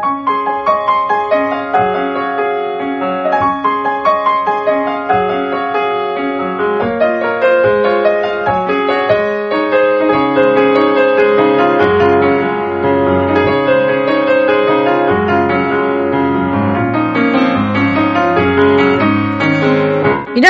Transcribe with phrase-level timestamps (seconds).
[0.00, 0.08] 皆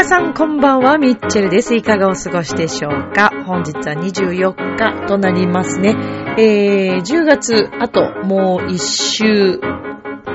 [0.05, 1.75] さんこんばんは、ミッチェルです。
[1.75, 3.33] いかがお過ごしでしょうか？
[3.45, 4.70] 本日は24
[5.07, 5.95] となりますね。
[6.39, 9.61] えー、10月、あともう1週、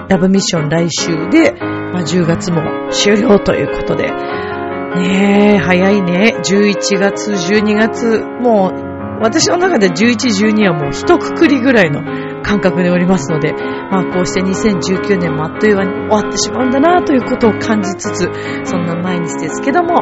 [0.10, 2.62] ラブミッション来週で、まあ、10月も
[2.92, 4.10] 終了ということで、
[4.96, 6.38] ねえ、早いね。
[6.42, 12.02] 11月、12月、もう、私の中で11、12はもう一括りぐらいの
[12.46, 18.30] 感覚でおりますので、まあこうして2019年もあっという間に終わってしまうんだなということを感じつつ、
[18.64, 19.98] そんな毎日ですけども、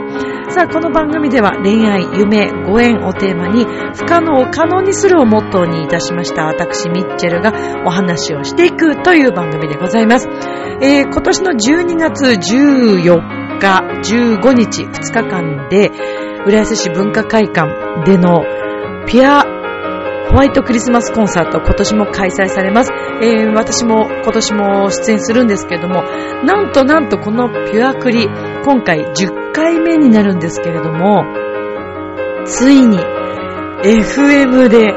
[0.49, 7.53] さあこの番組では恋愛、夢、ご縁をテーマに不可能を可能にするをモットーにいたしました私ミッチェルが
[7.85, 10.27] お話をしていくという番組でございます。
[10.81, 15.91] えー、今年の12月14日、15日、2日間で、
[16.45, 18.43] 浦安市文化会館での
[19.07, 19.52] ピア
[20.33, 22.91] ホワイトクリスマスコンサート、今年も開催されます。
[23.21, 26.01] えー、私も今年も出演するんですけれども、
[26.43, 28.25] なんとなんとこのピュアクリ、
[28.65, 31.23] 今回10回目になるんですけれども、
[32.45, 32.97] ついに
[33.83, 34.91] FM で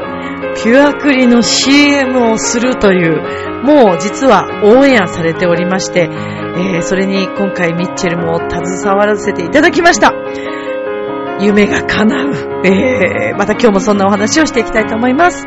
[0.55, 3.21] ピュアクリの CM をするという、
[3.63, 10.13] もう実はオンエアされておりまして、えー、それに今回ミッチェルも携わらせていただきました。
[11.39, 12.33] 夢が叶う。
[12.65, 15.45] えー、また今日もそんなお話をしていきたいと思います。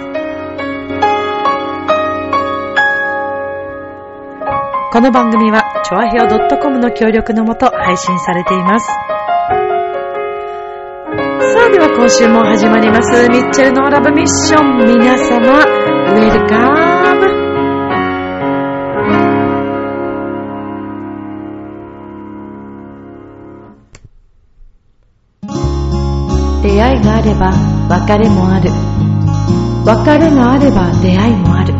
[4.92, 8.86] この番組は、チョアヘオ .com の協力のもと配信されています。
[11.52, 13.28] さあ、では今週も始まります。
[13.28, 14.78] ミッチェルのラブミッション。
[14.98, 16.89] 皆様、ウェルカム。
[26.80, 27.52] 出会いがあれば
[27.90, 28.70] 別れもある
[29.84, 31.74] 別れがあれば出会いもある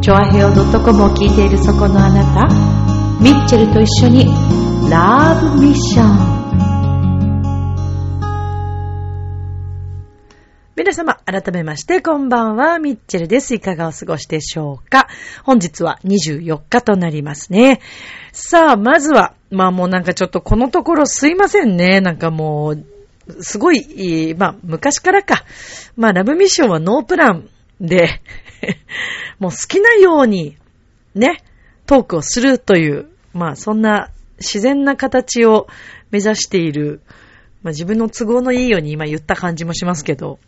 [0.00, 2.48] チョアヘオ .com を聞いているそこのあなた
[3.22, 4.24] ミッチェルと一緒に
[4.90, 6.42] ラブミッション
[10.74, 13.54] 皆様、改めまして、こんばんは、ミッチェルです。
[13.54, 15.06] いかがお過ごしでしょうか？
[15.44, 17.80] 本日は24日となりますね。
[18.32, 22.00] さあ、まずは、まあもうなんかちょっとこのところすいませんね。
[22.00, 22.84] なんかもう、
[23.40, 25.44] すごい、まあ、昔からか。
[25.96, 27.48] まあ、ラブミッションはノープラン
[27.80, 28.20] で
[29.38, 30.56] もう好きなように、
[31.14, 31.42] ね、
[31.86, 35.66] トークをするという、まあ、そんな自然な形を
[36.10, 37.00] 目指している、
[37.62, 40.38] まあ、自分の都合のいいように今言った感じもしますけど。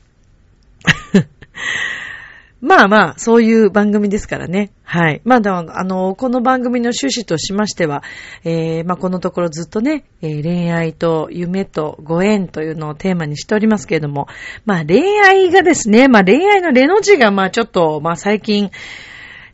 [2.65, 4.71] まあまあ、そういう番組ですからね。
[4.85, 5.21] はい。
[5.25, 8.03] まあ、あの、この番組の趣旨としましては、
[8.43, 14.29] えー、まあ、このところずっとね、えー、恋愛と夢とご縁というのをテーマにしておりますけれども、
[14.65, 18.71] まあ、恋愛がですね、まあ、恋愛のレの字が、まあ、ちょっと、まあ、最近、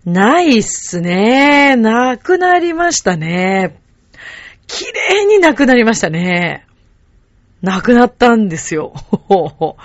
[0.04, 1.74] ないっすね。
[1.74, 3.76] なくなりましたね。
[4.68, 6.64] 綺麗になくなりましたね。
[7.60, 8.94] なくなったんですよ。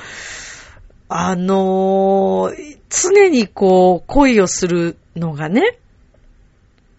[1.09, 5.77] あのー、常にこう、恋をするのがね、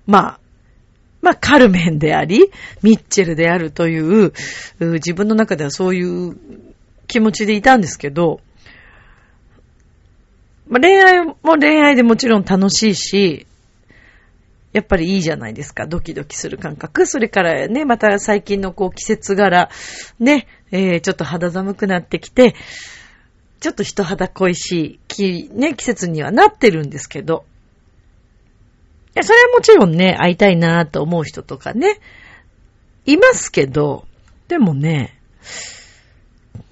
[0.07, 0.41] まあ、
[1.23, 2.51] まあ、カルメンであり、
[2.83, 4.33] ミッチェルであるという、
[4.79, 6.37] 自分の中ではそういう
[7.07, 8.41] 気持ちでいたんですけど、
[10.69, 13.47] まあ、恋愛も恋愛でもちろん楽しいし、
[14.73, 15.87] やっぱりいいじゃないですか。
[15.87, 17.07] ドキドキする感覚。
[17.07, 19.71] それからね、また最近のこう季節柄、
[20.19, 22.55] ね、えー、ちょっと肌寒くなってきて、
[23.61, 27.45] ちょっと人肌恋しい季、ね、季節にはなってるんですけど。
[29.15, 31.99] いや、それはもちろんね、会いたいなと思う人とかね、
[33.07, 34.07] いますけど、
[34.49, 35.19] でもね、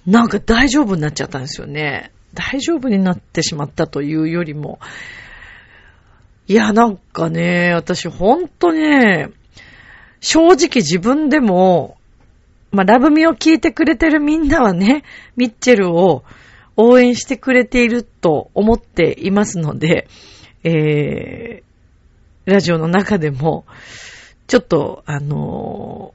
[0.07, 2.13] なんか大丈夫になっちゃったんですよね。
[2.35, 4.79] 大丈夫になってしまったというよりも、
[6.47, 9.31] いや、なんかね、私ほんとね、
[10.21, 11.97] 正直自分でも、
[12.71, 15.05] まあ、ラブミを聞いてくれてるみんなはね、
[15.37, 16.25] ミッチェルを
[16.77, 20.09] 応援してくれていると思っていますので、
[20.65, 23.65] えー、ラジオの中でも、
[24.47, 26.15] ちょっと、あの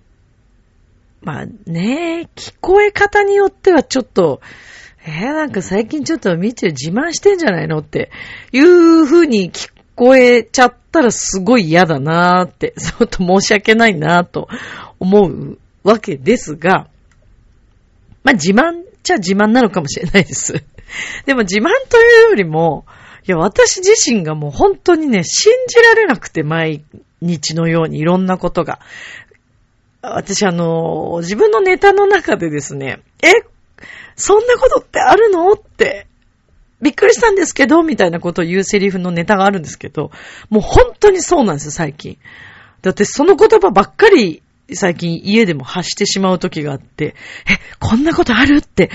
[1.24, 4.42] ー、まあね、聞こえ方によってはちょっと、
[5.06, 8.12] えー、なんか最近ちょっとみち自慢してんじゃないのって
[8.52, 14.48] いう風に聞こえちゃったらすごい嫌だなーって、 ちょっと申し訳ないなーと
[15.00, 16.88] 思うわけですが、
[18.24, 20.54] まあ自慢ちゃ自慢なのかもしれないです。
[21.26, 22.86] でも自慢というよりも、
[23.28, 26.84] いや、私自身がもう本当にね、信じられなくて、毎
[27.22, 28.80] 日のようにいろんなことが。
[30.02, 33.28] 私あの、自分のネタの中でですね、え、
[34.16, 36.08] そんなことってあるのって、
[36.82, 40.12] びっくりしたんですけど、みたいなことを言うセリフのネタがあるんですけど、
[40.50, 42.18] もう本当にそうなんですよ、最近。
[42.82, 44.42] だってその言葉ばっかり
[44.76, 47.16] 最近家でも発してしまう時があって、
[47.48, 48.90] え、こんなことあるって、っ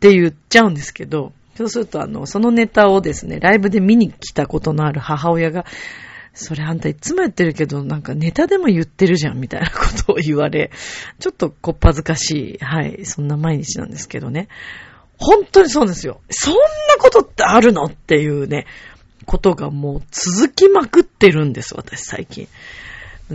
[0.00, 5.66] て言っちゃうんですけど、そうするとあの、そのネタをですね、ライブで見に来たことのある母親が、
[6.32, 9.76] それあんたいつもやってるけど、なんかネタでも言ってるじゃん、みたいなこ
[10.06, 10.70] とを言われ、
[11.18, 14.48] ちょっとこっぱずかしい、はい、そんな毎日なんですけどね。
[15.18, 16.22] 本当にそうですよ。
[16.30, 16.60] そんな
[16.98, 18.66] ことってあるのっていうね、
[19.26, 22.48] ことがもう続きまくってるんです、私最近。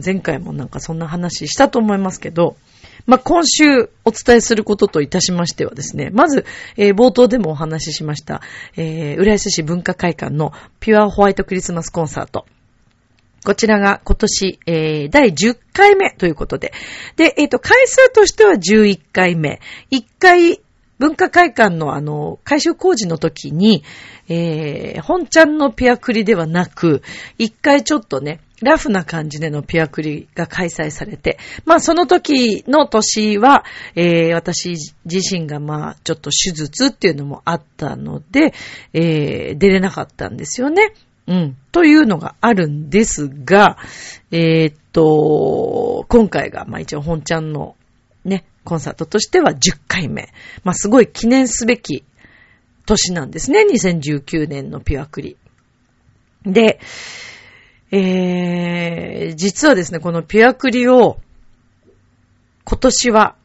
[0.03, 2.55] 前回もなんかそんな話したと思いますけど、
[3.05, 6.45] まあ、今週お伝えすることといたしましてはですね、まず、
[6.75, 8.41] えー、冒頭でもお話ししました、
[8.77, 12.45] えー、浦安市文化会館のピュアホワイトクリスマスコンサート。
[13.45, 16.73] こちらが今年、えー、第10回目ということで。
[17.15, 19.61] で、えっ、ー、と、回数としては11回目。
[19.91, 20.61] 1回、
[20.97, 23.83] 文化会館のあの、改修工事の時に、
[24.29, 27.03] えー、本ちゃんのピアクリではなく、
[27.37, 33.65] 1回ちょっとね、ラフな感じでのピアクリが開催されて、まあその時の年は、
[33.95, 34.75] えー、私
[35.05, 38.53] 自身がまあちょっと手術っていうのもあったので、
[38.93, 40.93] えー、出れなかったんですよね。
[41.27, 41.57] うん。
[41.71, 43.77] というのがあるんですが、
[44.31, 47.75] えー、っと、今回が、まあ一応本ちゃんの
[48.23, 50.29] ね、コンサートとしては10回目。
[50.63, 52.03] まあすごい記念すべき
[52.85, 53.65] 年なんですね。
[53.69, 55.35] 2019年のピュアクリ。
[56.45, 56.79] で、
[57.97, 61.17] えー、実はですね、このピュアクリを
[62.65, 63.35] 今年は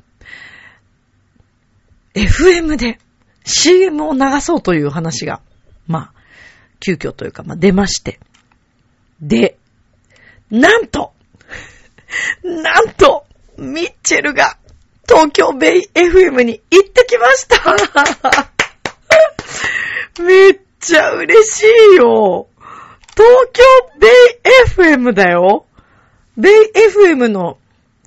[2.14, 2.98] FM で
[3.44, 5.40] CM を流そうという話が、
[5.86, 6.12] まあ、
[6.80, 8.18] 急遽というか、まあ、出まして。
[9.22, 9.56] で、
[10.50, 11.12] なんと、
[12.42, 13.24] なんと、
[13.56, 14.58] ミッチェルが
[15.06, 18.52] 東京ベイ FM に行ってきました
[20.24, 21.64] めっちゃ嬉し
[21.94, 22.49] いよ
[23.20, 23.62] 東京
[23.98, 24.10] ベイ
[24.66, 25.66] FM だよ。
[26.38, 26.52] ベイ
[26.88, 27.58] FM の、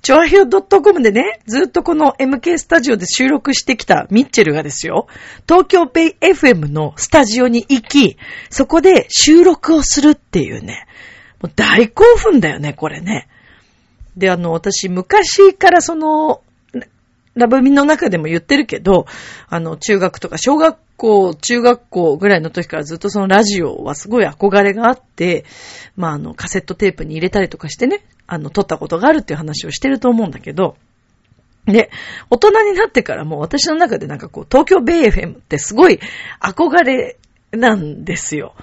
[0.02, 5.06] チョアヒョ .com でね、ずっとこの MK スタジオで収録してきたミッチェルがですよ、
[5.48, 8.16] 東京ベイ FM のスタジオに行き、
[8.50, 10.88] そこで収録をするっていうね、
[11.40, 13.28] もう大興奮だよね、これね。
[14.16, 16.42] で、あの、私、昔からその、
[17.34, 19.06] ラブミの中でも言ってるけど、
[19.48, 25.44] あの、中学とか小学校、中学校ぐらいの時からずっとそのラジオはすごい憧れがあって、
[25.96, 30.76] まあ、あの、カセットテープに入れたりとかしてね、あの、撮ったことがあるっていう話をしてると思うんだけど、
[31.66, 31.90] で、
[32.30, 35.98] 大人になってからもう私の中でなんかこう、東京ベイ FM ってすごい
[36.40, 37.16] 憧れ
[37.52, 38.54] なんですよ。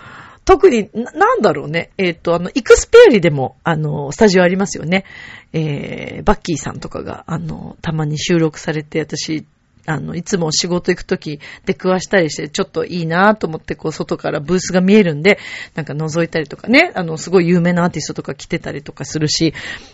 [0.45, 1.91] 特に、な、なんだろうね。
[1.97, 5.05] えっ、ー、と、あの、イクスペアリでも、あの、スタジオありますよね。
[5.53, 9.45] えー、バッキーさんとかが、あの、たまに収録されて、私、
[9.85, 15.39] あの、いつも仕事行くとき出くわしたりして、ちょっといいなと思って、こう、外からブースが見えるんで、
[15.75, 19.53] なんか覗いたりとかね、あの、すごい有名なアーティストとか来てたりとかするし、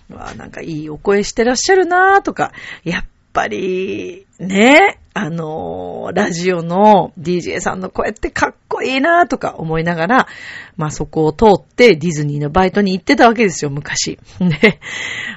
[0.09, 2.53] わなんかいいお声してらっしゃるなとか、
[2.83, 3.05] やっ
[3.37, 10.27] ぱり、ね、あの、ラジオの DJ さんの声ってかっこいいなとか思いながら、
[10.75, 14.17] まあそこを通ってディズニーのバイトに行ってたわけですよ、昔。
[14.41, 14.79] で、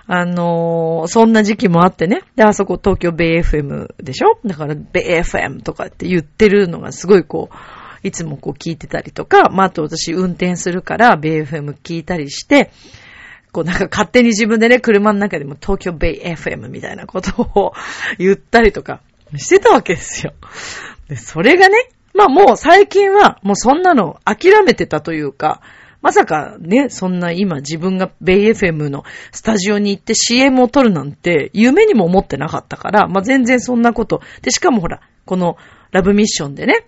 [0.07, 2.23] あの、そんな時期もあってね。
[2.37, 4.39] で、あそこ東京ベイ FM でしょ？
[4.47, 7.57] だからベイ FM とかって言ってるのがすごいこう、
[8.03, 12.71] いつもこう聞いてたりとか、まああと私運転するからベイ FM 聞いたりして、
[13.53, 17.73] こうなんか勝手に自分でね、車の中でも東京ベイ FM みたいなことを
[18.19, 19.01] 言ったりとか
[19.37, 20.33] してたわけですよ。
[21.09, 21.77] で、それがね、
[22.15, 25.61] まあもう最近はもうそんなの諦めてたというか、
[26.03, 34.23] まさかね、そんな今自分がベイ FM のスタジオに行って CM を撮るなんて夢にも思ってなかったから、まあ全然そんなこと。
[34.43, 35.57] で、しかもほら、この
[35.91, 36.87] ラブミッションでね、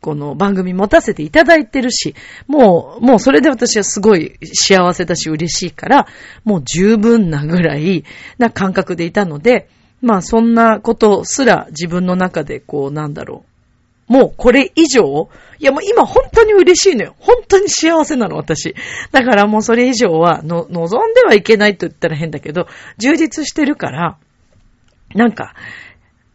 [0.00, 2.14] この番組持たせていただいてるし、
[2.46, 6.06] もう、もうそれで私はすごい幸せだし嬉しいから、
[6.44, 8.04] もう十分なぐらい
[8.38, 9.68] な感覚でいたので、
[10.00, 13.44] まあそんなことすら自分の中でこうなんだろ
[14.08, 14.12] う。
[14.12, 15.28] もうこれ以上
[15.58, 17.14] いやもう今本当に嬉しいのよ。
[17.18, 18.74] 本当に幸せなの私。
[19.10, 24.16] だからもうそれ以上はの望んではいけないと言ったら変だけど、充実してるから、
[25.14, 25.54] なんか、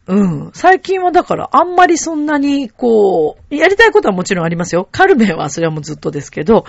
[0.07, 0.51] うん。
[0.53, 4.87] 最近はだからあんまりそんなにこう、やりたいことはもちろんありますよ。
[4.91, 6.65] カルメンはそれはもうずっとですけど、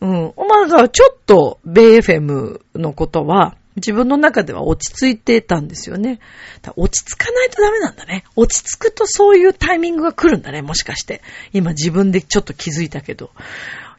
[0.00, 0.10] うん。
[0.36, 6.20] まあ、ちょっと、ベイ FM のことは、自分の中では落ち着いてたんですよね。
[6.76, 8.24] 落ち着かないとダメなんだね。
[8.36, 11.22] 落ち着くとそういうタイミングが来るんだね、もしかして。
[11.52, 13.30] 今自分でちょっと気づいたけど。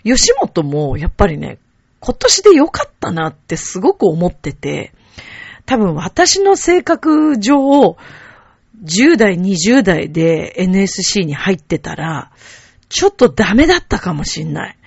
[0.04, 1.58] 吉本もやっぱりね、
[2.00, 4.94] 今年で良かったなってすごく思ってて、
[5.66, 7.98] 多分私の性格上、
[8.86, 12.32] 10代、20代で NSC に入ってたら、
[12.90, 14.78] ちょっとダメだったかもしんない。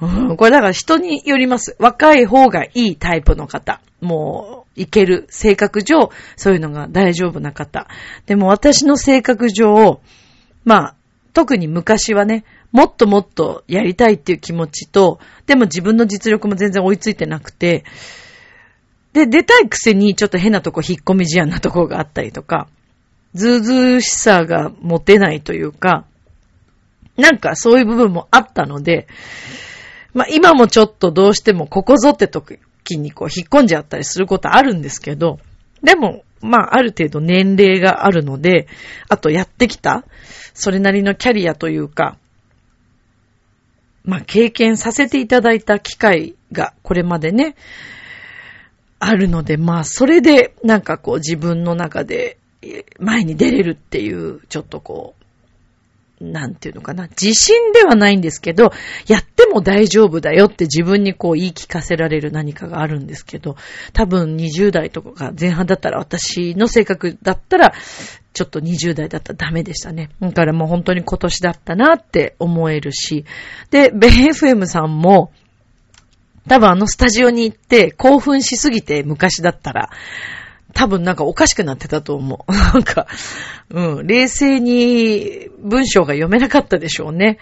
[0.00, 1.76] うん、これだから人によります。
[1.78, 3.80] 若い方がいいタイプの方。
[4.00, 5.26] もう、いける。
[5.28, 7.88] 性格上、そういうのが大丈夫な方。
[8.26, 10.00] でも私の性格上、
[10.64, 10.94] まあ、
[11.32, 17.84] 特に昔はね、もっともっとやりたいっていう気持ちと、でも自分の実力も全然追いついてなくて、
[19.12, 22.68] で、出たいくせにちょっと変なとこ引っ込み思案なとこがあったりとか、
[23.34, 26.04] ずうずうしさが持てないというか、
[27.16, 29.06] なんかそういう部分もあったので、
[30.14, 32.58] まあ今もちょっとどうしてもここぞって時
[32.90, 35.38] にこう引っ込んじゃったりすることあるんですけど、
[35.82, 38.66] でも、まあある程度年齢があるので、
[39.08, 40.04] あとやってきた、
[40.54, 42.16] それなりのキャリアというか、
[44.04, 47.54] まあ経験させていただいた機会がこれまでね、
[48.98, 52.38] あるので、まあそれでなんかこう自分の中で
[52.98, 55.20] 前に出れるっていう、ちょっとこう、
[56.20, 58.72] なんていうのかな、自信ではないんですけど、
[59.06, 63.56] やっても大丈夫だよって自分にこう言い聞かせられる何かがあるんですけど、
[63.94, 67.72] 多分20代とか前半だったら私の性格だったら、
[68.34, 70.10] ちょっと20代だったらダメでしたね。
[70.20, 73.24] だからもう本当に今年だったなって思えるし、
[73.70, 75.32] で、ベイ FM さんも、
[76.48, 79.90] 多分あのスタジオに行って興奮しすぎて昔だったら、
[80.72, 82.52] 多分なんかおかしくなってたと思う。
[82.52, 83.06] なんか、
[83.70, 87.38] うん、冷静に文章が読めなかったでしょうね。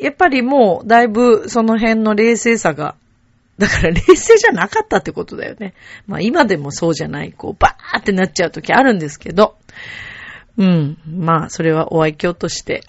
[0.00, 2.96] やっぱりもうだいぶその辺の冷静さが、
[3.58, 5.74] だから冷静じゃなかったってことだよね。
[6.06, 9.56] まあ今でもそうじゃない、こうバーってなっちゃう時あるんですけど、
[10.56, 12.82] うん、まあそれはお愛嬌として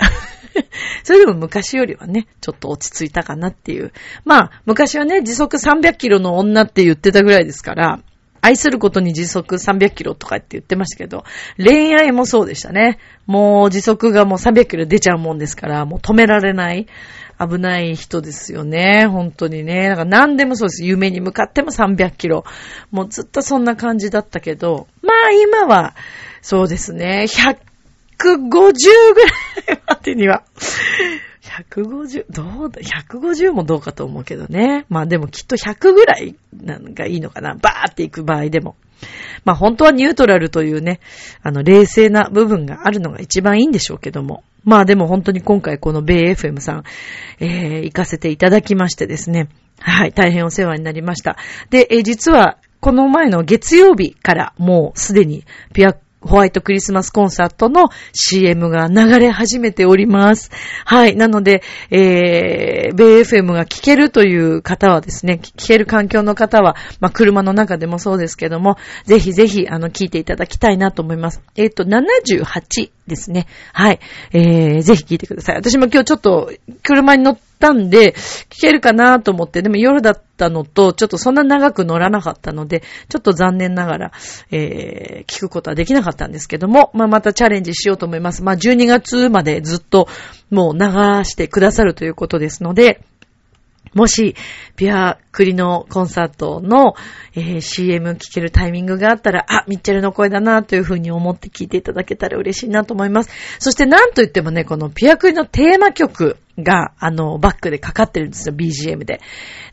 [1.03, 3.91] それでも昔よりはね、ちょっと落ち着いたかなっていう。
[4.25, 7.99] まあ、昔はね、時速300キロの女って言ってたぐらいですから、
[8.43, 11.23] 愛することに時速300キロとかって言ってましたけど、
[11.57, 12.99] 恋愛もそうでしたね。
[13.25, 16.87] もう時速がもう300キロ出ちゃうもんですから、もう止められない
[17.39, 19.07] 危ない人ですよね。
[19.07, 19.87] 本当にね。
[19.87, 20.83] だから何でもそうです。
[20.83, 22.43] 夢に向かっても300キロ。
[22.91, 25.95] もうずっとそんな感じだったけど、まあ今は、
[26.41, 27.25] そうですね。
[27.29, 27.63] 150
[28.19, 30.43] ぐらいまでには
[31.69, 34.85] 150、どうだ、150もどうかと思うけどね。
[34.89, 37.55] まあでもきっと100ぐらいなんかいいのかな。
[37.55, 38.75] バーっていく場合でも。
[39.45, 40.99] まあ本当はニュートラルというね、
[41.41, 44.43] あの冷静な部分があるのが一番いいんでしょうけども。
[44.63, 46.83] まあでも本当に今回この米 FM さん、
[47.39, 49.49] えー、行かせていただきましてですね。
[49.79, 51.37] はい、大変お世話になりました。
[51.69, 60.51] で、えー、実はこの前の月曜日からもうすでにピアッホワイトクリスマスコンサートの CM が流れ始めております。
[60.85, 61.15] はい。
[61.15, 71.41] なので、えー、ベイ FM が聞けるという方はですね、聞ける環境の方は、まあ、車の中でもそうですけども、ぜひぜひ、あの、聞いていただきたいなと思います。
[71.55, 73.47] えっ、ー、と、78ですね。
[73.73, 73.99] はい。
[74.31, 75.55] えー、ぜひ聞いてください。
[75.55, 76.51] 私も今日ちょっと、
[76.83, 78.11] 車に乗っ、たんで、
[78.49, 84.11] 聞けるかなと思って、でも夜だったのと、ちょっとそんな長く乗らなかったので、ちょっと残念ながら、
[84.51, 88.43] えー、聞くことはできなかったんですけども、まあ、またチャレンジしようと思います。
[88.43, 90.09] まあ、12月までずっと
[90.51, 90.79] もう流
[91.23, 92.99] してくださるということですので、
[93.93, 94.35] もし、
[94.75, 96.95] ピュアクリのコンサートの、
[97.35, 103.29] えー、CM 聞けるタイミングがあったら、あ、ミッチェルの声だなというふうに思って聞いていただけたら嬉しいなと思います。
[103.59, 109.21] そして何と言ってもね、このピュアクリのテーマ曲、が、あの、バックでかかってるんですよ、BGM で。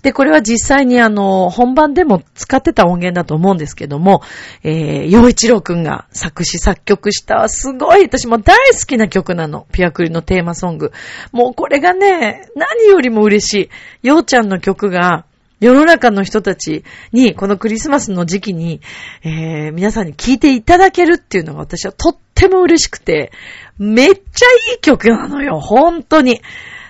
[0.02, 4.22] で、これは実際にあの、本番でも使ってた音源だと思うんですけども、
[4.62, 9.66] えー、洋一郎くんが作詞作曲した、すごい、私も大好きな曲なの。
[9.72, 10.92] ピアクリのテーマソング。
[11.32, 13.70] もうこれがね、何よりも嬉しい。
[14.02, 15.26] 洋ちゃんの曲が、
[15.60, 18.80] 世の中の人たちに、このクリスマスの時期に、
[19.22, 23.32] えー、皆さんに聴いていただけるっていうのが私はとっっても嬉しくて、
[23.78, 26.40] めっちゃいい曲なのよ、本当に。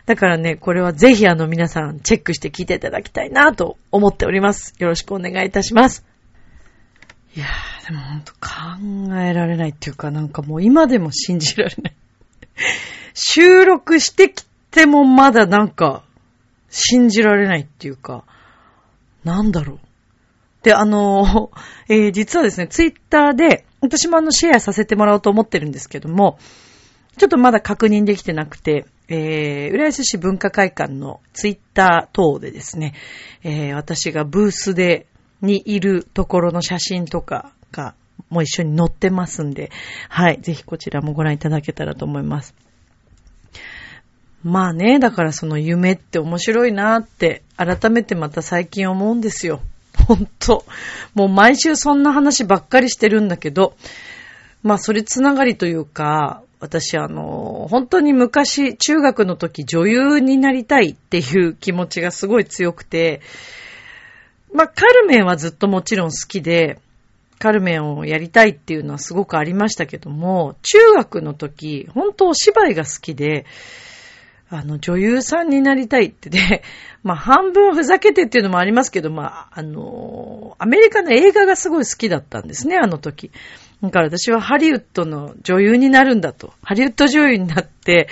[0.07, 4.75] だからね、これはぜひあの皆さんチェックして聴いていただきたいなと思っております。
[4.79, 6.05] よろしくお願いいたします。
[7.37, 11.95] いやー、でもほんと考えられないっていうかなんかもう今でも信じられない。
[13.15, 16.05] 収録してきてもまだなんか
[16.71, 18.25] 信じられないっていうか、
[19.25, 19.90] なんだろう。
[20.63, 21.51] で、あの、
[21.89, 26.39] えー、実はですね、ツイッターで、私もあのシェアさせてもらおうと思ってるんですけども、
[27.17, 32.95] ちょっとまだ確認できてなくて、えー、浦安市文化会館のツイッター等でですね、
[33.43, 35.07] えー、私がブースで
[35.43, 37.95] にいるところの写真とかが
[38.29, 39.71] もう一緒に載ってますんで、
[40.09, 42.55] はい、ぜひこちらもご覧いただけたらと思います。
[44.43, 49.61] まあね、だからその夢って面白いなって改めてまた最近思うんですよ。
[50.11, 50.65] ほんと。
[51.15, 53.77] もう毎週そんな話ばっかりしてるんだけど、
[54.65, 63.21] まあそれつながりというか、私あの、本当に昔、中学の時女優になりたいっていう気持ちがすごい強くて、
[64.53, 66.81] まあカルメンはずっともちろん好きで、
[67.39, 73.47] カルメンをやりたいっていうのはすごくありましたけども、中学の時、本当お芝居が好きで、
[74.51, 76.63] あの、女優さんになりたいってで、
[77.05, 83.31] まあ、半分ふざけてっていうのもありますけど、まあ、あの、アメリカの映画がすごい好きだったんですね、あの時。
[83.83, 86.53] だから私はハリウッドの女優になるんだと。
[86.63, 88.09] ハリウッド女優になって、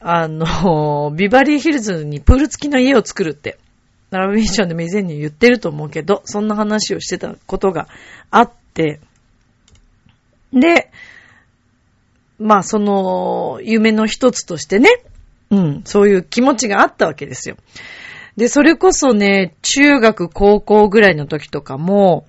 [0.00, 3.58] あの、ビバリーヒルズにプール付きの家を作るって、
[4.10, 7.88] ナラブミッションでも以前に言ってると思うけど、そんな話をしてたことが
[8.30, 9.00] あって、
[10.52, 10.90] で、
[12.38, 14.88] まあその夢の一つとしてね、
[15.50, 17.56] うん、そういう気持ちがあったわけですよ。
[18.36, 22.26] で、それこそね、中学、高校ぐらいの時とかも、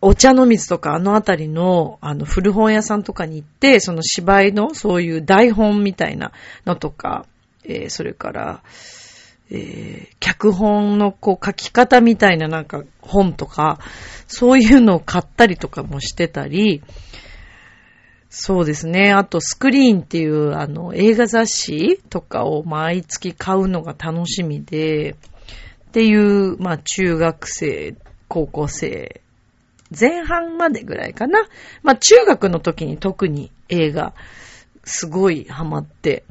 [0.00, 6.32] お茶の水とかあのあたりの、あの、古本屋さんとかに行って、その芝居のそういう台本みたいな
[6.66, 7.26] のとか、
[7.64, 8.62] えー、それから、
[9.50, 13.80] えー、脚本のこう書き方みたいななんか本とか、
[14.28, 16.82] そういうのを買ったりとかもしてたり、
[18.38, 19.12] そうですね。
[19.12, 27.96] あと、スクリーンっていう、あの、映画雑誌とかを毎月買うのが楽しみで、っていう、まあ、中学生、
[28.28, 29.22] 高校生、
[29.98, 31.46] 前半までぐらいかな。
[31.82, 34.12] まあ、中学の時に特に映画、
[34.84, 36.24] すごいハマって、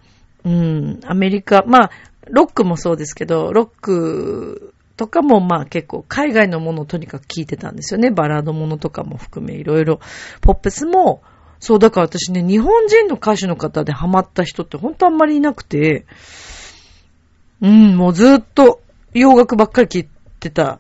[0.44, 1.92] うん、アメリカ、まあ、
[2.30, 8.12] ロックもそうですけど、ロックとかもまあ結構海外のものをとにかく聞いてたんですよね。
[8.12, 10.00] バラードものとかも含めいろいろ。
[10.42, 11.24] ポップスも
[11.66, 16.06] そう、だから私ね、日本人の歌手の方でハマった人って本当あんまりいなくて、
[17.60, 18.82] うん、もうずっと
[19.16, 20.08] 洋楽ばっかり聴い
[20.40, 20.80] てた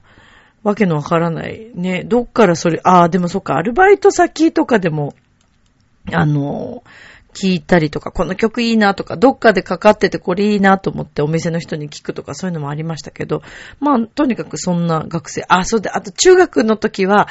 [0.62, 1.72] わけのわからない。
[1.74, 5.16] ね、どっからそれ、ああ、でもそっか、アルバイト先とかでも、
[6.14, 6.84] あの、
[7.34, 13.42] 聞いたりとか、この曲いいなとか、どっかでかかっててこれいいなと思ってお店の人に聞くとかそういうのもありましたけど、
[13.80, 17.28] まあ、とにかくそんな学生、あ、そうで、あと中学の時は、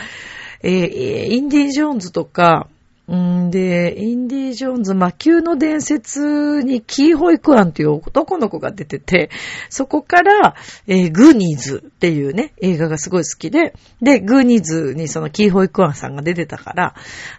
[0.61, 2.67] えー、インディ・ジョーンズとか、
[3.13, 9.31] んで、インディ・ジョーンズ魔球の伝説にキーホイクアンという男の子が出てて、
[9.69, 10.55] そこから、
[10.87, 16.95] えー、グーニーズっていうね、映画がすごい好きで、で、グーニーズにそのキーホイクアンさんが出てたから、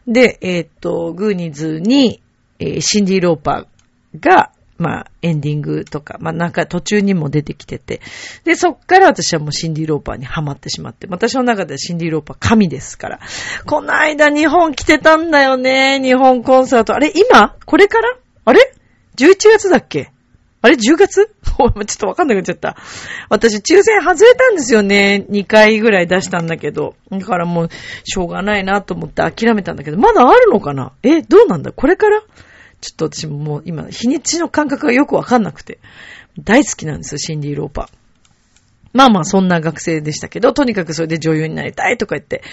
[0.08, 2.21] で、えー、っと、グーニーズに、
[2.60, 8.02] えー、シンディ・ローパーが、まあ、エンディングとか、まあなんか途中にも出てきてて。
[8.44, 11.08] で、そっから私はもうシンディ・ローパーにハマってしまって。
[11.10, 13.20] 私の中ではシンディ・ローパー神ですから。
[13.66, 16.02] この間日本来てたんだよね。
[16.02, 16.94] 日本コンサート。
[16.94, 17.56] あれ今？
[17.66, 18.18] これから？
[18.44, 18.74] あれ
[19.18, 20.12] ?11 月だっけ？
[20.62, 21.32] あれ ?10 月？
[21.56, 22.76] ちょっとわかんなくなっちゃった。
[23.30, 25.26] 私、抽選外れたんですよね。
[25.30, 26.96] 2回ぐらい出したんだけど。
[27.12, 27.70] だからもう、
[28.04, 30.92] しょうがないなと思って諦めたんだけど、まだあるのかな？
[31.02, 31.72] え、どうなんだ？
[31.72, 32.22] これから？
[32.86, 35.80] ちょっと私ももう今、日にちの感覚がよくわかんなくて。
[36.38, 37.88] 大好きなんですよ、シンディ・ローパー。
[38.93, 42.43] まあまあ、そんな学生でしたけど、とにかくそれで女優になりたいとか言って、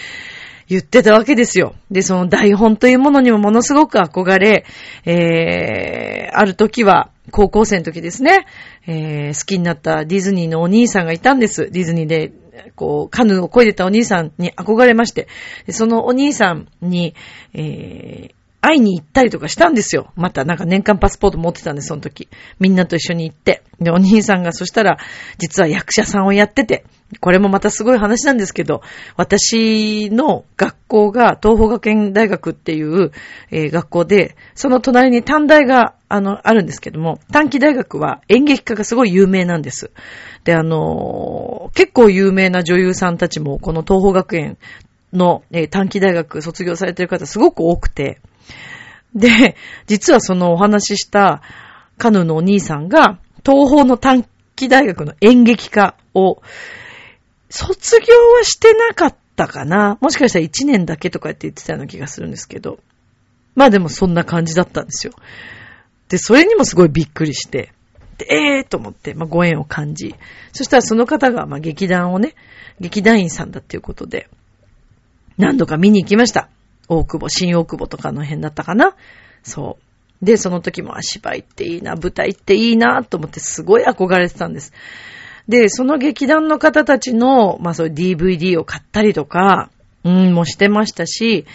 [0.69, 1.75] 言ってたわけですよ。
[1.91, 4.65] で、その台本というものにもものすごく憧れ、
[5.05, 8.47] えー、ある時は、高校生の時ですね、
[8.87, 11.71] えー、好きになったディズニーのお兄さんがいたんです。
[11.71, 12.33] ディズニーで、
[12.75, 15.29] こう、カヌーを漕いでたお兄さんに憧れまして、
[15.71, 17.15] そのお兄さんに、
[17.55, 20.13] えー、会いに行ったりとかしたんですよ。
[20.15, 22.29] またなんか年間パスポート持ってたんです、その時。
[22.61, 23.65] みんなと一緒に行って。
[23.81, 24.99] で、お兄さんがそしたら、
[25.39, 26.85] 実は役者さんをやってて、
[27.21, 28.81] これもまたすごい話なんですけど、
[29.17, 33.11] 私の学校が東方学園大学っていう、
[33.51, 39.91] えー、学校で、その隣に短大が、あの、あるんですけども、短期大学は演劇家がすごい有名なんです。
[40.45, 44.57] で、あのー、結構有名な女優さんたちも、この東方学園
[45.13, 48.21] の、えー、短期大学卒業されてる方すごく多くて、
[49.15, 51.43] で、実はそのお話しした
[51.99, 54.27] カヌーのお兄さんが、東方の短
[54.57, 56.43] 期大学の演劇科を、
[57.51, 59.99] 卒業はしてなかったかな。
[60.01, 62.79] もしかしたら1年だけとかって言ってたような気がするんですけど。
[63.55, 65.13] まあでもそんな感じだったんですよ。
[66.09, 67.73] で、それにもすごいびっくりして。
[68.17, 70.15] で、ええー、と思って、まあご縁を感じ。
[70.53, 72.35] そしたらその方が、まあ劇団をね、
[72.81, 74.29] 劇団員さんだっていうことで、
[75.37, 76.49] 何度か見に行きました。
[76.93, 78.95] 大久保、新大久保とかの辺だったかな。
[79.43, 79.79] そ
[80.23, 80.25] う。
[80.25, 84.73] で、その時も芝居っていいな、舞台っていいな、と思ってすごい憧れてたんです。
[85.49, 89.71] で、その劇団の方たちの、まあそういう DVD を買ったりとか、
[90.05, 91.47] うん、もしてましたし、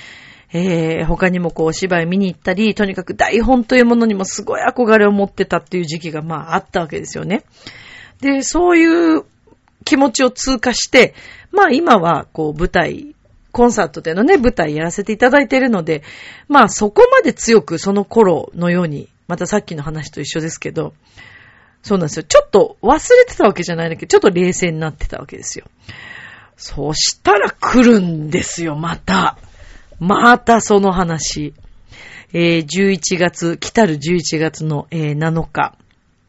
[0.53, 7.43] えー、他にもこうお芝居見に行ったり、とにかく台本というものにもすごい憧れを持ってたっていう時期がまああったわけですよね。
[8.21, 9.25] で、そういう
[9.83, 11.13] 気持ちを通過して、
[11.51, 13.15] まあ今はこう舞台、
[13.51, 16.03] コンサートでのね、舞台やらせていただいているので、
[16.47, 20.93] まあそこまで強くその頃のように、またさっきの話と一緒ですけど、
[21.83, 22.23] そうなんですよ。
[22.23, 25.65] ちょっと忘れてたわけじゃないんだけど、ちょっと冷静になってたわけですよ。
[26.57, 29.37] そしたら来るんですよ、また。
[29.99, 31.53] またその話。
[32.33, 35.77] えー、11月、来たる11月の、えー、7日、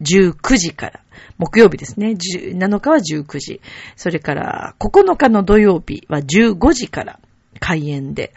[0.02, 1.00] 19時から、
[1.38, 2.16] 木曜日ですね。
[2.18, 3.61] 7日は19時。
[3.96, 7.20] それから9日の土曜日は15時から
[7.61, 8.32] 開演で、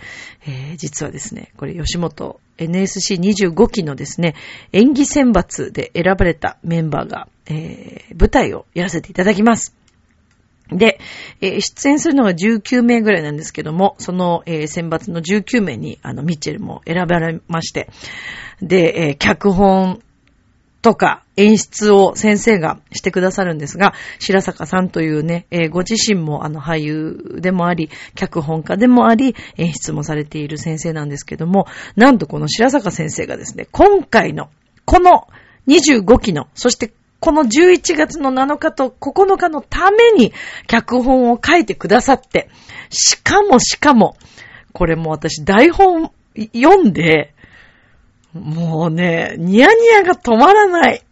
[0.46, 4.36] えー、実はですね、これ吉本 NSC25 期のですね、
[4.72, 9.76] 演技選抜で選ばれたメンバーが、えー、舞台をやらせていただきます。
[10.70, 11.00] で、
[11.42, 17.90] えー、出演するのが19名ぐらいなんですけども、その、えー、選抜の19名に、あの、ミッチェルも選ばれまして、
[18.62, 20.02] で、えー、脚本
[20.82, 34.50] とか演出を先生がしてくださるんですが、白坂さんというね、えー、ご自身もあの俳優でもあり、脚本家でもあり、演出もされている先生なんですけども、なんとこの白坂先生がですね、今回の、
[34.86, 35.28] この
[35.68, 36.92] 25期の、そして
[37.22, 40.34] この11月の7日と9日のために
[40.66, 42.50] 脚本を書いてくださって、
[42.90, 44.18] しかもしかも、
[44.74, 46.12] これも私台本
[46.56, 47.36] 読んで、
[48.34, 51.04] もうね、ニヤニヤが止まらない。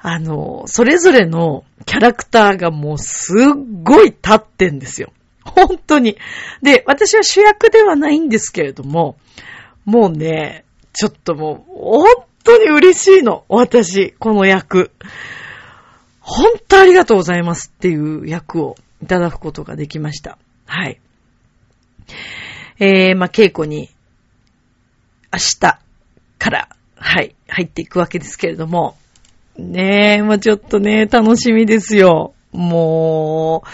[0.00, 5.12] あの、それぞれのキャラクターがもうすっごい立ってんですよ。
[5.44, 6.16] 本当に。
[6.62, 9.16] で、私は主役ではないんですけれども、
[9.84, 12.06] もうね、ちょっともう、本
[12.44, 13.44] 当に嬉しいの。
[13.48, 14.90] 私、この役。
[16.20, 20.38] 本当ありがとうございますっていう役をいただくことができました。
[20.66, 21.00] はい。
[22.78, 23.90] えー、まあ、稽古に、
[25.32, 25.78] 明日、
[26.38, 28.96] から、はい、入っていくわけですけれども、
[29.56, 32.34] ねえ、まあ、ちょっとね、楽しみですよ。
[32.52, 33.64] も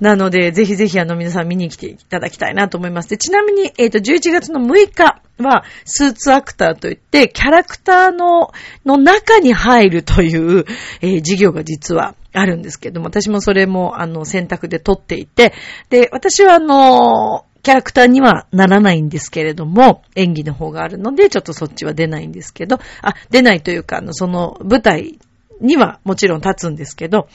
[0.00, 3.10] う、なので、ぜひぜひあの皆さん見に来ていただきたいなと思います。
[3.10, 8.52] で、ちなみに、えっ、ー、と、11月の6日は、スーツアクターといって、キャラクターの、
[8.86, 10.64] の中に入るという、
[11.00, 15.52] えー、授業が実はあるんですけども、私もそれも、あの、選択で取っていて、
[15.90, 25.18] で、私はあの、キャラクターにはならないんですけれども、演技の方があるので、ちょっとそっちは出ないんですけど、あ、出ないというか、あの、その舞台
[25.60, 27.28] にはもちろん立つんですけど、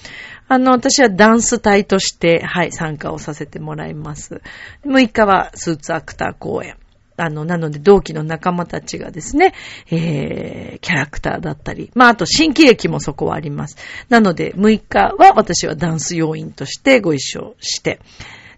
[0.47, 4.41] あの、私はダンス隊として、はい、参加をさせてもらいます。
[4.85, 6.75] 6日はスーツアクター公演。
[7.15, 9.53] あの、なので同期の仲間たちがですね、
[9.91, 13.77] えー、キャラクターだったり、まあ、あと新喜劇もそこはあります。
[14.09, 17.99] なので、6日は私はダンス要員としてご一緒して、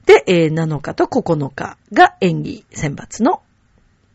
[0.06, 3.42] で、えー、7日と9日が演技選抜の、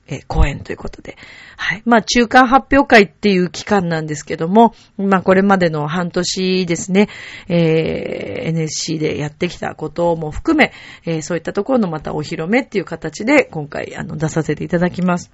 [0.07, 1.17] えー、公演ということで。
[1.57, 1.83] はい。
[1.85, 7.09] まあ、中間発表会っていう期間なんですけども、まあ、これまでの半年ですね、
[7.49, 10.73] えー、NSC でやってきたことも含め、
[11.05, 15.31] えー、そういったところのまたお披露目っていう形で、今回、あの、出させていただきます。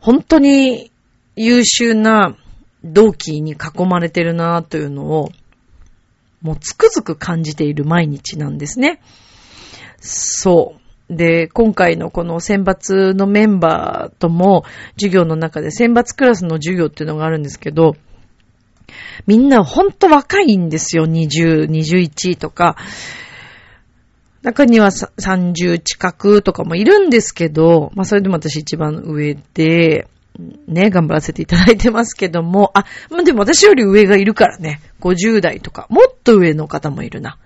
[0.00, 0.90] 本当に
[1.36, 2.36] 優秀な
[2.84, 5.30] 同期に囲まれてるなというのを、
[6.42, 9.00] もうつくづく感じている毎日なんですね。
[10.00, 11.14] そう。
[11.14, 17.96] で、今回のこの選抜のメンバーとも授業の中で選抜クラスの授業っていうのがあるんですけど、
[19.26, 21.04] みんなほんと若いんですよ。
[21.04, 22.76] 20、21とか。
[24.42, 30.08] 中には30近くとかもいるんですけど、まあそれでも私一番上で、
[30.66, 32.84] ね、頑張らせていただいてますけども、あ、
[33.24, 37.38] でも私より上がいるからね、50代とか、もっと上の方もいるな。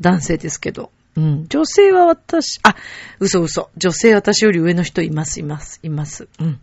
[0.00, 0.90] 男性ですけど。
[1.16, 1.46] うん。
[1.48, 2.76] 女性は私、あ、
[3.18, 3.70] 嘘嘘。
[3.76, 6.28] 女性私より上の人います、います、います。
[6.38, 6.60] うん。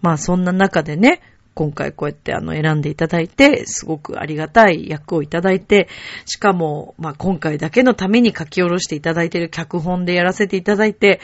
[0.00, 1.22] まあそんな中でね、
[1.54, 5.88] 今回こうやってあの選んでいただいて、すごくありがたい役をいただいて、
[6.24, 11.20] しかも、まあ今回だけのために書き下ろしていただいている脚本でやらせていただいて、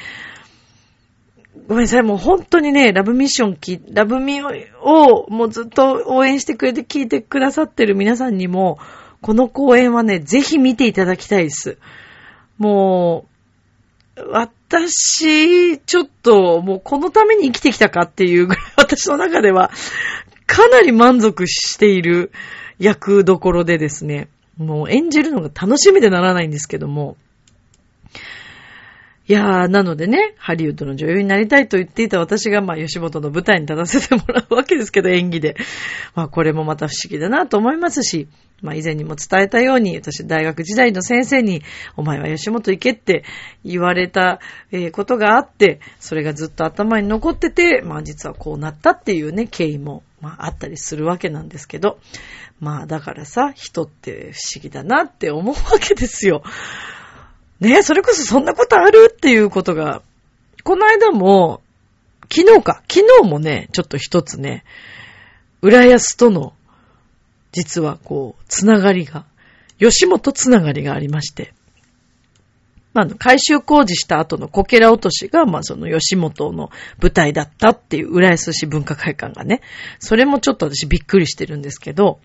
[1.67, 8.79] ごめんなさい、もう本当にね、ラブミッションき、ラブミをもうずっと応援してくれて聞いてくださってる皆さんにも、
[9.21, 11.79] この公演はね、ぜひ見ていただきたいです。
[12.59, 13.27] も
[14.17, 19.71] う、私、ちょっと、もうこのために生きてきたかっていうぐらい、 私の中では、
[20.47, 22.33] かなり満足している
[22.79, 27.17] 役どころでですね、もう演じるのが楽しみでならないんですけども、
[29.31, 35.57] いやー、なのでね、ハリウッドの女優になりたいと言っていた私が、まあ、吉本の舞台に立たせてもらうわけですけど、 演技で。
[36.15, 38.27] まあ、これもまた不思議だなと思いますし、
[38.63, 41.63] まあ、以前にも伝えたように、私、大学時代の先生に、
[41.99, 43.23] お前は吉本行けって
[43.67, 44.41] 言われた、
[44.73, 51.99] えことがあって、それがずっと頭に残ってて、まあ、実はこうなったっていうね、経緯も、まあ、あったりするわけなんですけど、
[52.61, 56.43] まあ、だからさ、人って不思議だなって思うわけですよ。
[57.61, 60.03] ねえそれこそそんなことあるっていうことが、
[60.63, 61.61] この間も、
[62.33, 64.65] 昨日か、昨日もね、ちょっと一つね、
[65.61, 66.53] 浦安との、
[67.53, 69.25] 実はこう、つながりが、
[69.79, 71.53] 吉本つながりがありまして、
[72.95, 79.61] まあ、改修工事した後のこけら落としが、まあ、その吉本の舞台だったっていう浦安市文化会館がね、
[79.99, 82.19] それもちょっと私びっくりしてるんですけど、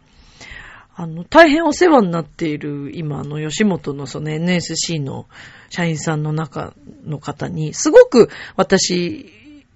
[0.95, 5.25] あの、大変お世話になっている、今、の、吉本のその NSC の
[5.69, 6.73] 社員さんの中
[7.05, 9.31] の方に、すごく私、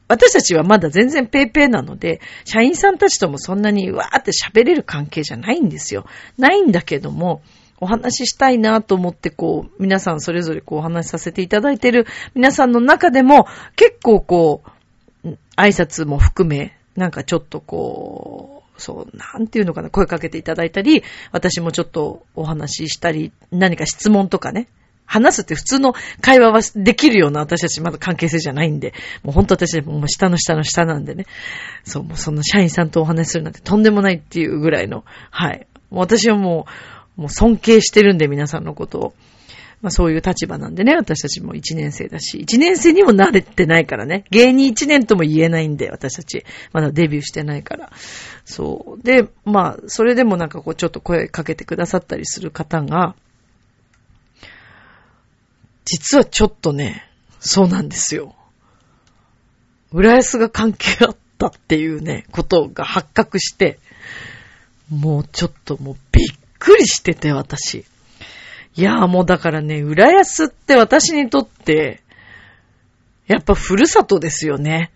[0.07, 6.05] 私たちはまだ全然ペーペーなので、社員さんたちともそんなにわーって喋れる関係じゃないんですよ。
[6.37, 7.41] ないんだけども、
[7.79, 14.63] お話ししたいなと思ってこう、皆さんそれぞれこうお話しさせていただいてる皆さんの中でも、結構こ
[15.23, 24.67] う、挨拶も含め、なんかちょっとこう、そう、なんていうのかな、声かけていただいたり、私もちょっとお話ししたり、何か質問とかね、
[25.07, 31.25] 話すって普通の会話はできるような私たちまだ関係性じゃないんで、もう本当私もう下の下の下なんでね。
[31.85, 35.65] そう、もうその社員さんとお話しするなんてとんでもないっていうぐらいの、はい。
[35.89, 36.67] 私はも
[37.17, 39.13] う、もう尊敬してるんで皆さんのことを。
[39.81, 47.91] まあそういう立場なんでね、私たちも1年生だし、1年生にも慣れてないからね、芸人1年とも言えないんで、私たち、まだデビューしてないから。
[48.43, 49.03] そう。
[49.03, 53.15] で、まあ、それでもなんかこうちょっと声かけてくださったりする方が、
[55.85, 57.09] 実はちょっとね、
[57.39, 58.35] そうなんですよ。
[59.91, 63.79] 浦安が関係あったっていうね、ことが発覚して、
[64.89, 66.27] もうちょっともうびっ
[66.59, 67.85] くりしてて、私。
[68.77, 72.03] いやーもうだからね、浦安って私にとって、
[73.25, 74.91] やっぱふるさとですよね。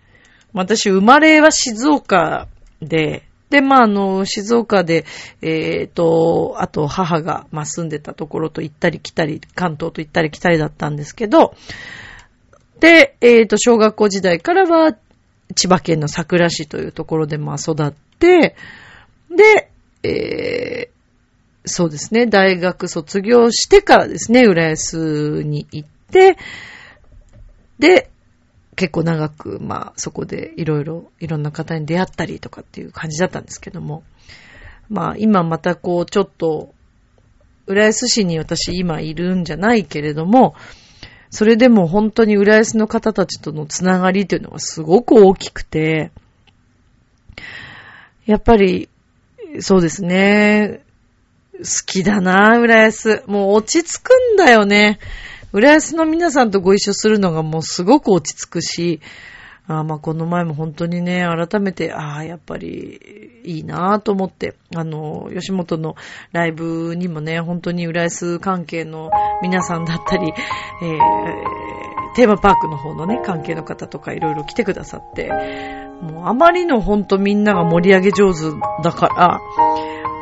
[0.54, 2.48] 私生まれは静岡
[2.82, 5.06] で、で、まあ、あの、静岡で、
[5.42, 11.54] えっ、ー、と、あと母が、まあ、住んでたところと行ったり来たり、関東と行ったり来たりだったんですけど、
[12.80, 14.96] で、えっ、ー、と、小学校時代からは、
[15.56, 18.56] 千葉県の桜市というところで、まあ、育って、
[19.36, 19.72] で、
[20.04, 21.01] えー、
[21.66, 26.38] そうですね、大学卒業してからですね、浦安に行って、
[27.78, 28.10] で、
[28.76, 34.04] 結構長く、まあ、そこでいろいろ、いろんな方に出会ったりとかっていう感じだったんですけども、
[34.90, 36.74] まあ、今またこう、ちょっと、
[37.68, 40.56] 浦安市に私今いるんじゃないけれども、
[41.30, 46.12] それでも本当に浦安の方たちとのつながりというのがすごく大きくて、
[48.26, 48.90] やっぱり、
[49.60, 50.82] そうですね。
[51.62, 53.24] 好きだな、浦安。
[53.28, 55.00] もう落ち着くんだよね。
[55.54, 59.00] 浦安の皆さんとご一緒するのがもうすごく落ち着くし、
[59.68, 65.96] あまあこの前も本当にね、改めて、ああ、やっぱりいいなと思って、あの、吉本の
[66.32, 69.12] ライブにもね、本当に浦安関係の
[69.44, 70.34] 皆さんだったり、
[70.82, 75.30] えー、テーマパークの方のね、関係の方とかいろいろ来てくださって、
[76.02, 78.40] もうあまりの本当みんなが盛り上げ上手
[78.84, 79.40] だから、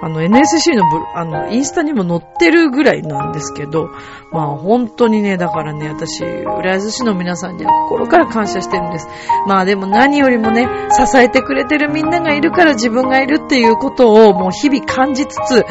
[0.01, 3.89] あの NSC のブあのインスタにも載ってるぐらいなんですけど、
[4.31, 9.07] まあ本当にね、だからね、私、浦安市の皆さんには心から感謝してるんです。
[9.47, 15.65] まあでも何よりもね、支えてくれてるみんながいるから自分がいるっていうことをもう日々感じつつ、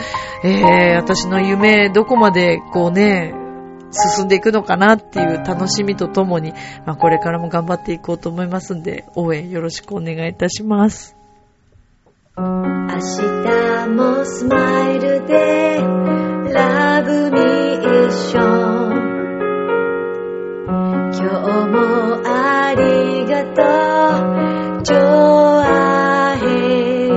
[0.44, 3.34] えー、私の夢、どこまでこうね、
[3.90, 6.52] 進んでいくのかなっていう楽しみとともに、
[6.84, 11.17] まあこれからも頑張っていこうと思いますんで、応援よろしくお願いいたします。
[12.40, 15.80] 明日もスマイルで
[16.52, 18.98] ラブミッション
[21.14, 23.62] 今日もありがと
[24.78, 24.82] う。
[24.84, 27.14] ジョアヘヨ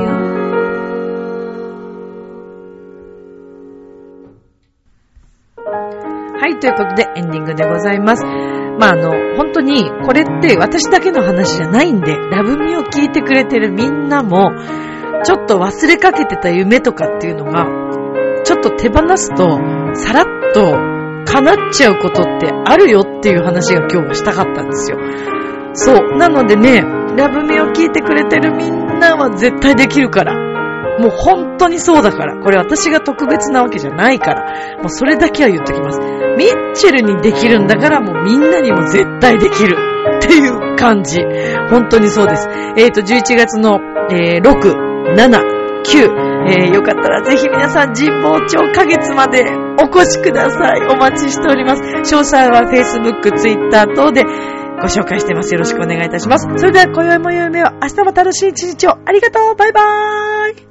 [6.40, 8.26] はい、ということでエンディングでございます。
[8.26, 14.50] まあ、あの、本当に、これって私だけの話じゃないんで、ラブミを聞いてくれてるみんなも、
[15.24, 17.66] ちょっと忘れかけてた夢とかっていうのが、
[18.44, 19.60] ちょっと手放すと、
[19.96, 20.76] さらっと
[21.26, 24.98] 叶っちゃうことってあるよっていう話が今日はしたかったんですよ。
[25.74, 26.18] そう。
[26.18, 26.82] なのでね、
[27.16, 30.34] ラブメを聞いてくれてるみんなは絶対できるから。
[31.00, 32.36] もう本当にそうだから。
[32.42, 34.78] これ私が特別なわけじゃないから。
[34.78, 36.00] もうそれだけは言っときます。
[36.00, 39.78] ミッチェルにできるんだからもうみんなにも絶対できる。
[40.18, 41.22] っていう感じ。
[41.70, 42.48] 本当にそうです。
[42.78, 43.80] えっ、ー、と、11月の、
[44.10, 49.46] えー、6、7、9、えー、よかったらぜひ皆さん神保町花月まで
[49.80, 50.82] お越しください。
[50.90, 51.82] お待ちしております。
[51.82, 55.54] 詳細は Facebook、Twitter 等でご紹介してます。
[55.54, 56.48] よろしくお願いいたします。
[56.58, 60.71] それでは、今宵も夢は明日も楽しい一日をありがとうバイバーイ